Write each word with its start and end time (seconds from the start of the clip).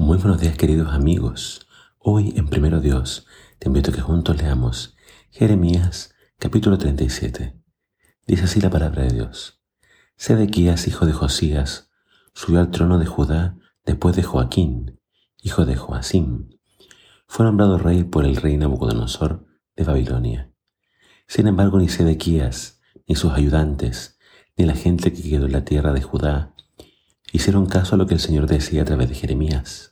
Muy 0.00 0.16
buenos 0.16 0.40
días 0.40 0.56
queridos 0.56 0.94
amigos. 0.94 1.68
Hoy 1.98 2.32
en 2.34 2.48
Primero 2.48 2.80
Dios 2.80 3.26
te 3.58 3.68
invito 3.68 3.90
a 3.90 3.94
que 3.94 4.00
juntos 4.00 4.34
leamos 4.40 4.96
Jeremías 5.30 6.14
capítulo 6.38 6.78
37. 6.78 7.54
Dice 8.26 8.44
así 8.44 8.62
la 8.62 8.70
palabra 8.70 9.02
de 9.02 9.12
Dios. 9.12 9.60
Sedequías, 10.16 10.88
hijo 10.88 11.04
de 11.04 11.12
Josías, 11.12 11.90
subió 12.32 12.60
al 12.60 12.70
trono 12.70 12.98
de 12.98 13.04
Judá 13.04 13.58
después 13.84 14.16
de 14.16 14.22
Joaquín, 14.22 14.98
hijo 15.42 15.66
de 15.66 15.76
Joacim. 15.76 16.48
Fue 17.26 17.44
nombrado 17.44 17.76
rey 17.76 18.02
por 18.02 18.24
el 18.24 18.36
rey 18.36 18.56
Nabucodonosor 18.56 19.44
de 19.76 19.84
Babilonia. 19.84 20.50
Sin 21.26 21.46
embargo, 21.46 21.78
ni 21.78 21.90
Sedequías, 21.90 22.80
ni 23.06 23.16
sus 23.16 23.32
ayudantes, 23.32 24.18
ni 24.56 24.64
la 24.64 24.74
gente 24.74 25.12
que 25.12 25.22
quedó 25.22 25.44
en 25.44 25.52
la 25.52 25.66
tierra 25.66 25.92
de 25.92 26.00
Judá, 26.00 26.54
hicieron 27.32 27.66
caso 27.66 27.94
a 27.94 27.98
lo 27.98 28.06
que 28.06 28.14
el 28.14 28.20
Señor 28.20 28.46
decía 28.46 28.80
a 28.80 28.86
través 28.86 29.10
de 29.10 29.14
Jeremías. 29.14 29.89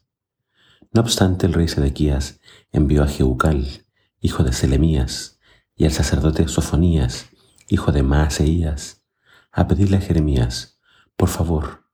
No 0.93 1.01
obstante, 1.03 1.46
el 1.46 1.53
rey 1.53 1.68
Sedequías 1.68 2.41
envió 2.73 3.03
a 3.03 3.09
Jeucal, 3.09 3.86
hijo 4.21 4.43
de 4.43 4.53
Selemías, 4.53 5.39
y 5.77 5.85
al 5.85 5.93
sacerdote 5.93 6.49
Sofonías, 6.49 7.29
hijo 7.69 7.93
de 7.93 8.03
Maaseías, 8.03 9.05
a 9.53 9.69
pedirle 9.69 9.99
a 9.99 10.00
Jeremías, 10.00 10.81
por 11.17 11.29
favor, 11.29 11.85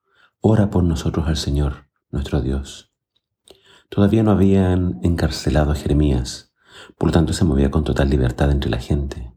ora 0.41 0.71
por 0.71 0.85
nosotros 0.85 1.27
al 1.27 1.37
Señor, 1.37 1.89
nuestro 2.11 2.41
Dios. 2.41 2.93
Todavía 3.89 4.23
no 4.23 4.31
habían 4.31 5.01
encarcelado 5.03 5.73
a 5.73 5.77
Jeremías, 5.77 6.53
por 6.99 7.09
lo 7.09 7.13
tanto 7.13 7.33
se 7.33 7.45
movía 7.45 7.71
con 7.71 7.85
total 7.85 8.11
libertad 8.11 8.51
entre 8.51 8.71
la 8.71 8.79
gente. 8.79 9.33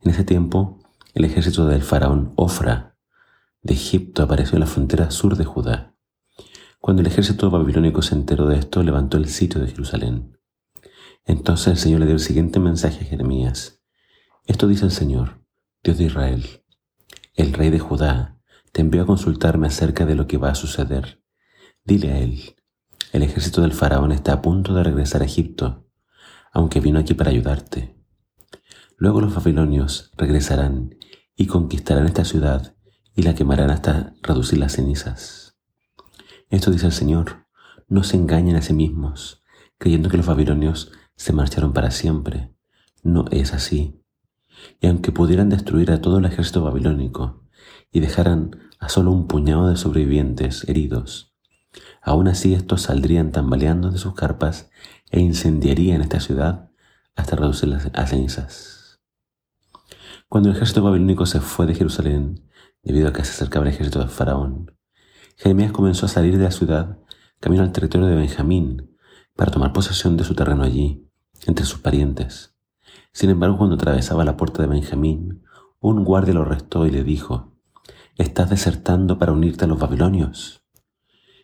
En 0.00 0.10
ese 0.10 0.24
tiempo, 0.24 0.80
el 1.14 1.24
ejército 1.24 1.66
del 1.66 1.82
faraón 1.82 2.32
Ofra 2.36 2.96
de 3.62 3.74
Egipto 3.74 4.22
apareció 4.22 4.56
en 4.56 4.60
la 4.60 4.66
frontera 4.66 5.10
sur 5.10 5.36
de 5.36 5.44
Judá. 5.44 5.93
Cuando 6.84 7.00
el 7.00 7.06
ejército 7.06 7.48
babilónico 7.48 8.02
se 8.02 8.14
enteró 8.14 8.44
de 8.46 8.58
esto, 8.58 8.82
levantó 8.82 9.16
el 9.16 9.26
sitio 9.30 9.58
de 9.58 9.68
Jerusalén. 9.68 10.38
Entonces 11.24 11.68
el 11.68 11.78
Señor 11.78 12.00
le 12.00 12.04
dio 12.04 12.14
el 12.16 12.20
siguiente 12.20 12.60
mensaje 12.60 13.06
a 13.06 13.08
Jeremías. 13.08 13.80
Esto 14.44 14.68
dice 14.68 14.84
el 14.84 14.90
Señor, 14.90 15.40
Dios 15.82 15.96
de 15.96 16.04
Israel. 16.04 16.44
El 17.32 17.54
rey 17.54 17.70
de 17.70 17.78
Judá 17.78 18.38
te 18.70 18.82
envió 18.82 19.00
a 19.00 19.06
consultarme 19.06 19.68
acerca 19.68 20.04
de 20.04 20.14
lo 20.14 20.26
que 20.26 20.36
va 20.36 20.50
a 20.50 20.54
suceder. 20.54 21.22
Dile 21.84 22.12
a 22.12 22.18
él, 22.18 22.54
el 23.12 23.22
ejército 23.22 23.62
del 23.62 23.72
faraón 23.72 24.12
está 24.12 24.34
a 24.34 24.42
punto 24.42 24.74
de 24.74 24.82
regresar 24.82 25.22
a 25.22 25.24
Egipto, 25.24 25.88
aunque 26.52 26.80
vino 26.80 26.98
aquí 26.98 27.14
para 27.14 27.30
ayudarte. 27.30 27.96
Luego 28.98 29.22
los 29.22 29.34
babilonios 29.34 30.12
regresarán 30.18 30.94
y 31.34 31.46
conquistarán 31.46 32.04
esta 32.04 32.26
ciudad 32.26 32.76
y 33.16 33.22
la 33.22 33.34
quemarán 33.34 33.70
hasta 33.70 34.12
reducir 34.22 34.58
las 34.58 34.72
cenizas. 34.72 35.43
Esto 36.50 36.70
dice 36.70 36.86
el 36.86 36.92
Señor, 36.92 37.46
no 37.88 38.04
se 38.04 38.16
engañen 38.16 38.56
a 38.56 38.62
sí 38.62 38.72
mismos, 38.72 39.42
creyendo 39.78 40.08
que 40.08 40.16
los 40.16 40.26
babilonios 40.26 40.92
se 41.16 41.32
marcharon 41.32 41.72
para 41.72 41.90
siempre. 41.90 42.52
No 43.02 43.24
es 43.30 43.52
así. 43.52 44.00
Y 44.80 44.86
aunque 44.86 45.12
pudieran 45.12 45.48
destruir 45.48 45.90
a 45.90 46.00
todo 46.00 46.18
el 46.18 46.24
ejército 46.24 46.62
babilónico 46.62 47.42
y 47.90 48.00
dejaran 48.00 48.58
a 48.78 48.88
solo 48.88 49.10
un 49.10 49.26
puñado 49.26 49.68
de 49.68 49.76
sobrevivientes 49.76 50.68
heridos, 50.68 51.34
aún 52.02 52.28
así 52.28 52.54
estos 52.54 52.82
saldrían 52.82 53.32
tambaleando 53.32 53.90
de 53.90 53.98
sus 53.98 54.14
carpas 54.14 54.70
e 55.10 55.20
incendiarían 55.20 56.00
esta 56.00 56.20
ciudad 56.20 56.70
hasta 57.14 57.36
reducirlas 57.36 57.90
a 57.94 58.06
cenizas. 58.06 59.00
Cuando 60.28 60.50
el 60.50 60.56
ejército 60.56 60.82
babilónico 60.82 61.26
se 61.26 61.40
fue 61.40 61.66
de 61.66 61.74
Jerusalén, 61.74 62.48
debido 62.82 63.08
a 63.08 63.12
que 63.12 63.24
se 63.24 63.30
acercaba 63.30 63.66
el 63.66 63.72
ejército 63.72 64.00
de 64.00 64.08
Faraón, 64.08 64.72
Jeremías 65.36 65.72
comenzó 65.72 66.06
a 66.06 66.08
salir 66.08 66.38
de 66.38 66.44
la 66.44 66.50
ciudad, 66.50 66.98
camino 67.40 67.62
al 67.62 67.72
territorio 67.72 68.06
de 68.06 68.14
Benjamín, 68.14 68.96
para 69.34 69.50
tomar 69.50 69.72
posesión 69.72 70.16
de 70.16 70.24
su 70.24 70.34
terreno 70.34 70.62
allí, 70.62 71.08
entre 71.46 71.64
sus 71.64 71.80
parientes. 71.80 72.54
Sin 73.12 73.30
embargo, 73.30 73.58
cuando 73.58 73.76
atravesaba 73.76 74.24
la 74.24 74.36
puerta 74.36 74.62
de 74.62 74.68
Benjamín, 74.68 75.42
un 75.80 76.04
guardia 76.04 76.34
lo 76.34 76.42
arrestó 76.42 76.86
y 76.86 76.90
le 76.90 77.04
dijo, 77.04 77.52
¿Estás 78.16 78.50
desertando 78.50 79.18
para 79.18 79.32
unirte 79.32 79.64
a 79.64 79.68
los 79.68 79.78
babilonios? 79.78 80.62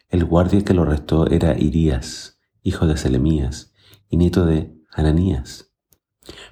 El 0.09 0.25
guardia 0.25 0.65
que 0.65 0.75
lo 0.75 0.83
arrestó 0.83 1.27
era 1.27 1.59
Irías, 1.59 2.39
hijo 2.63 2.87
de 2.87 2.97
Selemías 2.97 3.73
y 4.09 4.17
nieto 4.17 4.47
de 4.47 4.73
Ananías. 4.93 5.73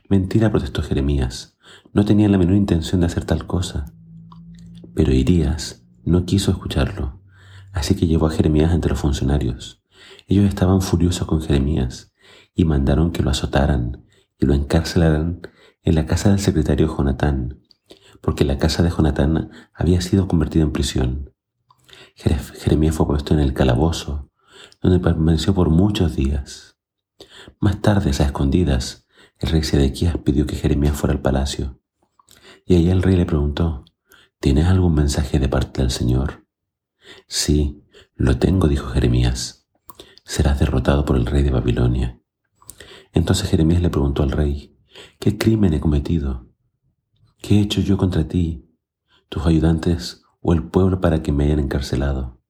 Mentira, 0.08 0.50
protestó 0.50 0.82
Jeremías, 0.82 1.56
no 1.92 2.04
tenía 2.04 2.28
la 2.28 2.38
menor 2.38 2.56
intención 2.56 3.00
de 3.00 3.06
hacer 3.06 3.24
tal 3.24 3.46
cosa. 3.46 3.92
Pero 4.94 5.12
Irías 5.12 5.84
no 6.04 6.24
quiso 6.24 6.50
escucharlo. 6.50 7.20
Así 7.72 7.94
que 7.94 8.06
llevó 8.06 8.26
a 8.26 8.30
Jeremías 8.30 8.72
ante 8.72 8.88
los 8.88 8.98
funcionarios. 8.98 9.82
Ellos 10.26 10.46
estaban 10.46 10.82
furiosos 10.82 11.26
con 11.26 11.40
Jeremías 11.42 12.12
y 12.54 12.64
mandaron 12.64 13.12
que 13.12 13.22
lo 13.22 13.30
azotaran 13.30 14.04
y 14.38 14.46
lo 14.46 14.54
encarcelaran 14.54 15.40
en 15.82 15.94
la 15.94 16.06
casa 16.06 16.30
del 16.30 16.38
secretario 16.38 16.94
Jonatán, 16.94 17.62
porque 18.20 18.44
la 18.44 18.58
casa 18.58 18.82
de 18.82 18.90
Jonatán 18.90 19.50
había 19.72 20.00
sido 20.00 20.28
convertida 20.28 20.62
en 20.62 20.72
prisión. 20.72 21.32
Jeremías 22.14 22.94
fue 22.94 23.06
puesto 23.06 23.34
en 23.34 23.40
el 23.40 23.54
calabozo, 23.54 24.30
donde 24.80 24.98
permaneció 24.98 25.54
por 25.54 25.70
muchos 25.70 26.16
días. 26.16 26.76
Más 27.60 27.80
tarde, 27.80 28.10
a 28.10 28.24
escondidas, 28.24 29.06
el 29.38 29.50
rey 29.50 29.62
Sedequías 29.62 30.16
pidió 30.18 30.46
que 30.46 30.56
Jeremías 30.56 30.96
fuera 30.96 31.14
al 31.14 31.22
palacio. 31.22 31.80
Y 32.66 32.76
allá 32.76 32.92
el 32.92 33.02
rey 33.02 33.16
le 33.16 33.26
preguntó, 33.26 33.84
¿Tienes 34.40 34.66
algún 34.66 34.94
mensaje 34.94 35.38
de 35.38 35.48
parte 35.48 35.80
del 35.80 35.90
Señor? 35.90 36.47
Sí, 37.26 37.84
lo 38.14 38.38
tengo, 38.38 38.69
dijo 38.69 38.88
Jeremías. 38.88 39.69
Serás 40.24 40.58
derrotado 40.58 41.04
por 41.04 41.16
el 41.16 41.26
rey 41.26 41.42
de 41.42 41.50
Babilonia. 41.50 42.20
Entonces 43.12 43.48
Jeremías 43.48 43.82
le 43.82 43.91
preguntó 43.91 44.22
al 44.22 44.30
rey, 44.30 44.76
¿qué 45.19 45.38
crimen 45.38 45.72
he 45.74 45.80
cometido? 45.80 46.48
¿Qué 47.41 47.56
he 47.56 47.60
hecho 47.60 47.80
yo 47.80 47.96
contra 47.96 48.28
ti, 48.28 48.69
tus 49.28 49.46
ayudantes 49.46 50.22
o 50.41 50.52
el 50.52 50.64
pueblo 50.64 51.00
para 51.00 51.22
que 51.22 51.32
me 51.32 51.44
hayan 51.44 51.60
encarcelado? 51.60 52.41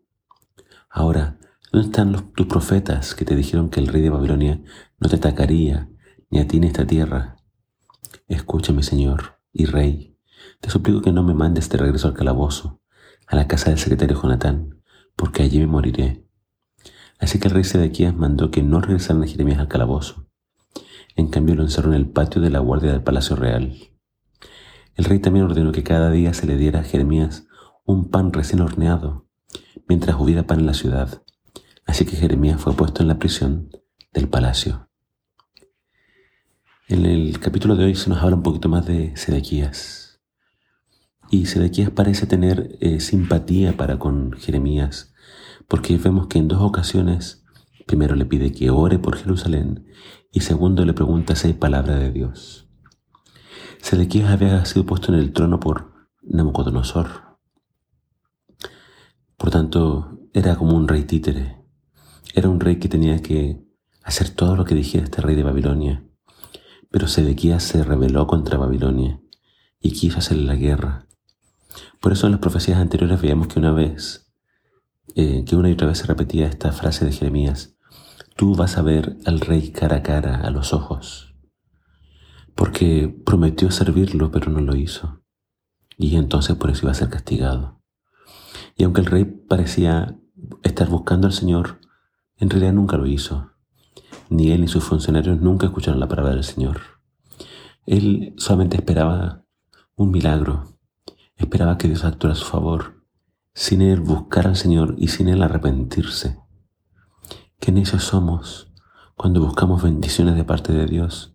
Ahora, 0.90 1.38
¿dónde 1.70 1.88
están 1.88 2.32
tus 2.32 2.46
profetas 2.46 3.14
que 3.14 3.24
te 3.24 3.36
dijeron 3.36 3.70
que 3.70 3.80
el 3.80 3.88
rey 3.88 4.02
de 4.02 4.10
Babilonia 4.10 4.62
no 4.98 5.08
te 5.08 5.16
atacaría, 5.16 5.90
ni 6.30 6.40
a 6.40 6.48
ti 6.48 6.58
ni 6.58 6.66
a 6.66 6.70
esta 6.70 6.86
tierra? 6.86 7.36
Escúchame, 8.26 8.82
Señor 8.82 9.38
y 9.52 9.66
Rey, 9.66 10.18
te 10.60 10.70
suplico 10.70 11.02
que 11.02 11.12
no 11.12 11.22
me 11.22 11.34
mandes 11.34 11.68
de 11.68 11.78
regreso 11.78 12.08
al 12.08 12.14
calabozo, 12.14 12.80
a 13.28 13.36
la 13.36 13.46
casa 13.46 13.70
del 13.70 13.78
secretario 13.78 14.20
Jonatán, 14.20 14.82
porque 15.14 15.42
allí 15.42 15.58
me 15.58 15.66
moriré. 15.66 16.24
Así 17.18 17.38
que 17.38 17.48
el 17.48 17.54
rey 17.54 17.64
Sedequías 17.64 18.14
mandó 18.14 18.50
que 18.50 18.62
no 18.62 18.80
regresaran 18.80 19.22
a 19.22 19.26
Jeremías 19.26 19.58
al 19.58 19.68
calabozo. 19.68 20.26
En 21.16 21.28
cambio 21.28 21.54
lo 21.54 21.62
encerró 21.62 21.90
en 21.90 21.96
el 21.96 22.08
patio 22.08 22.40
de 22.40 22.50
la 22.50 22.60
guardia 22.60 22.92
del 22.92 23.02
palacio 23.02 23.36
real. 23.36 23.76
El 24.94 25.04
rey 25.04 25.18
también 25.18 25.44
ordenó 25.44 25.72
que 25.72 25.82
cada 25.82 26.10
día 26.10 26.32
se 26.32 26.46
le 26.46 26.56
diera 26.56 26.80
a 26.80 26.84
Jeremías 26.84 27.46
un 27.84 28.10
pan 28.10 28.32
recién 28.32 28.60
horneado, 28.60 29.26
mientras 29.88 30.18
hubiera 30.18 30.46
pan 30.46 30.60
en 30.60 30.66
la 30.66 30.74
ciudad. 30.74 31.22
Así 31.86 32.04
que 32.04 32.16
Jeremías 32.16 32.60
fue 32.60 32.74
puesto 32.74 33.02
en 33.02 33.08
la 33.08 33.18
prisión 33.18 33.70
del 34.12 34.28
palacio. 34.28 34.88
En 36.88 37.04
el 37.04 37.38
capítulo 37.38 37.76
de 37.76 37.84
hoy 37.84 37.94
se 37.94 38.08
nos 38.08 38.22
habla 38.22 38.36
un 38.36 38.42
poquito 38.42 38.68
más 38.68 38.86
de 38.86 39.14
Sedequías. 39.16 40.07
Y 41.30 41.46
Sedequías 41.46 41.90
parece 41.90 42.26
tener 42.26 42.78
eh, 42.80 43.00
simpatía 43.00 43.76
para 43.76 43.98
con 43.98 44.32
Jeremías, 44.32 45.12
porque 45.68 45.96
vemos 45.98 46.26
que 46.26 46.38
en 46.38 46.48
dos 46.48 46.62
ocasiones, 46.62 47.44
primero 47.86 48.14
le 48.14 48.24
pide 48.24 48.52
que 48.52 48.70
ore 48.70 48.98
por 48.98 49.16
Jerusalén 49.16 49.86
y 50.32 50.40
segundo 50.40 50.84
le 50.84 50.94
pregunta 50.94 51.36
si 51.36 51.48
hay 51.48 51.54
palabra 51.54 51.96
de 51.96 52.10
Dios. 52.10 52.68
Sedequías 53.80 54.30
había 54.30 54.64
sido 54.64 54.86
puesto 54.86 55.12
en 55.12 55.18
el 55.18 55.32
trono 55.32 55.60
por 55.60 55.92
Nabucodonosor. 56.22 57.38
Por 59.36 59.50
tanto, 59.50 60.18
era 60.32 60.56
como 60.56 60.76
un 60.76 60.88
rey 60.88 61.04
títere. 61.04 61.64
Era 62.34 62.48
un 62.48 62.60
rey 62.60 62.78
que 62.78 62.88
tenía 62.88 63.20
que 63.22 63.64
hacer 64.02 64.30
todo 64.30 64.56
lo 64.56 64.64
que 64.64 64.74
dijera 64.74 65.04
este 65.04 65.22
rey 65.22 65.36
de 65.36 65.42
Babilonia. 65.42 66.04
Pero 66.90 67.06
Sedequías 67.06 67.62
se 67.62 67.84
rebeló 67.84 68.26
contra 68.26 68.58
Babilonia 68.58 69.20
y 69.80 69.92
quiso 69.92 70.18
hacerle 70.18 70.44
la 70.44 70.56
guerra. 70.56 71.07
Por 72.00 72.12
eso 72.12 72.26
en 72.26 72.32
las 72.32 72.40
profecías 72.40 72.78
anteriores 72.78 73.20
veíamos 73.20 73.48
que 73.48 73.58
una 73.58 73.72
vez, 73.72 74.32
eh, 75.14 75.44
que 75.44 75.56
una 75.56 75.68
y 75.68 75.72
otra 75.72 75.88
vez 75.88 75.98
se 75.98 76.06
repetía 76.06 76.46
esta 76.46 76.72
frase 76.72 77.04
de 77.04 77.12
Jeremías, 77.12 77.76
tú 78.36 78.54
vas 78.54 78.78
a 78.78 78.82
ver 78.82 79.16
al 79.26 79.40
rey 79.40 79.72
cara 79.72 79.96
a 79.96 80.02
cara, 80.02 80.40
a 80.40 80.50
los 80.50 80.72
ojos, 80.72 81.34
porque 82.54 83.14
prometió 83.24 83.70
servirlo 83.70 84.30
pero 84.30 84.50
no 84.50 84.60
lo 84.60 84.76
hizo, 84.76 85.22
y 85.96 86.16
entonces 86.16 86.56
por 86.56 86.70
eso 86.70 86.86
iba 86.86 86.92
a 86.92 86.94
ser 86.94 87.08
castigado. 87.08 87.82
Y 88.76 88.84
aunque 88.84 89.00
el 89.00 89.06
rey 89.06 89.24
parecía 89.24 90.16
estar 90.62 90.88
buscando 90.88 91.26
al 91.26 91.32
Señor, 91.32 91.80
en 92.36 92.50
realidad 92.50 92.72
nunca 92.72 92.96
lo 92.96 93.06
hizo. 93.06 93.50
Ni 94.30 94.52
él 94.52 94.60
ni 94.60 94.68
sus 94.68 94.84
funcionarios 94.84 95.40
nunca 95.40 95.66
escucharon 95.66 95.98
la 95.98 96.08
palabra 96.08 96.34
del 96.34 96.44
Señor. 96.44 96.80
Él 97.86 98.34
solamente 98.36 98.76
esperaba 98.76 99.44
un 99.96 100.10
milagro, 100.10 100.77
Esperaba 101.38 101.78
que 101.78 101.88
Dios 101.88 102.04
actuara 102.04 102.34
a 102.34 102.36
su 102.36 102.44
favor, 102.44 103.04
sin 103.54 103.80
él 103.80 104.00
buscar 104.00 104.46
al 104.46 104.56
Señor 104.56 104.94
y 104.98 105.08
sin 105.08 105.28
él 105.28 105.42
arrepentirse. 105.42 106.38
Qué 107.58 107.72
necios 107.72 108.04
somos 108.04 108.72
cuando 109.16 109.40
buscamos 109.40 109.82
bendiciones 109.82 110.36
de 110.36 110.44
parte 110.44 110.72
de 110.72 110.86
Dios 110.86 111.34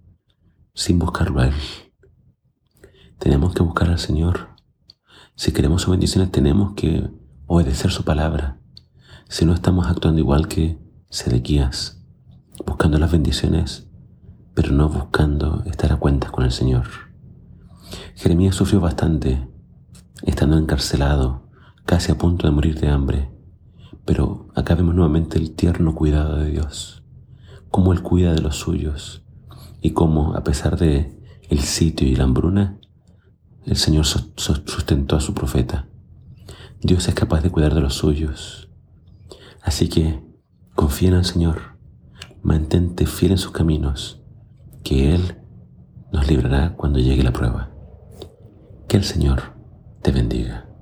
sin 0.74 1.00
buscarlo 1.00 1.42
a 1.42 1.48
Él. 1.48 1.54
Tenemos 3.20 3.54
que 3.54 3.64
buscar 3.64 3.90
al 3.90 4.00
Señor. 4.00 4.50
Si 5.36 5.52
queremos 5.52 5.82
sus 5.82 5.92
bendiciones 5.92 6.32
tenemos 6.32 6.74
que 6.74 7.10
obedecer 7.46 7.92
su 7.92 8.04
palabra. 8.04 8.60
Si 9.30 9.46
no 9.46 9.54
estamos 9.54 9.88
actuando 9.88 10.20
igual 10.20 10.48
que 10.48 10.80
Sedequías, 11.10 12.04
buscando 12.66 12.98
las 12.98 13.12
bendiciones, 13.12 13.88
pero 14.56 14.72
no 14.72 14.90
buscando 14.90 15.64
estar 15.66 15.92
a 15.92 15.98
cuentas 15.98 16.32
con 16.32 16.44
el 16.44 16.52
Señor. 16.52 16.86
Jeremías 18.16 18.56
sufrió 18.56 18.80
bastante, 18.80 19.48
estando 20.24 20.58
encarcelado, 20.58 21.44
casi 21.86 22.12
a 22.12 22.18
punto 22.18 22.48
de 22.48 22.54
morir 22.54 22.80
de 22.80 22.90
hambre, 22.90 23.30
pero 24.06 24.48
acá 24.56 24.75
vemos 24.75 24.96
nuevamente 24.96 25.38
el 25.38 25.52
tierno 25.52 25.96
cuidado 25.96 26.38
de 26.38 26.52
Dios, 26.52 27.04
cómo 27.70 27.94
Él 27.94 28.02
cuida 28.02 28.34
de 28.34 28.42
los 28.42 28.58
suyos 28.58 29.24
y 29.81 29.92
cómo, 29.92 30.36
a 30.36 30.44
pesar 30.44 30.78
de 30.78 31.20
el 31.50 31.60
sitio 31.60 32.08
y 32.08 32.16
la 32.16 32.24
hambruna, 32.24 32.80
el 33.66 33.78
Señor 33.78 34.06
sustentó 34.06 35.16
a 35.16 35.22
su 35.22 35.34
profeta. 35.34 35.88
Dios 36.81 37.08
es 37.08 37.16
capaz 37.16 37.42
de 37.42 37.50
cuidar 37.50 37.74
de 37.74 37.81
los 37.81 37.94
suyos. 37.94 38.70
Así 39.62 39.88
que 39.88 40.22
confía 40.75 41.10
en 41.10 41.16
el 41.16 41.25
Señor, 41.25 41.78
mantente 42.42 43.06
fiel 43.06 43.34
en 43.34 43.38
sus 43.38 43.52
caminos, 43.52 44.22
que 44.84 45.16
Él 45.16 45.38
nos 46.12 46.28
librará 46.28 46.75
cuando 46.75 47.00
llegue 47.00 47.24
la 47.24 47.31
prueba. 47.31 47.72
Que 48.90 48.98
el 48.98 49.06
Señor 49.06 49.53
te 50.04 50.12
bendiga. 50.12 50.73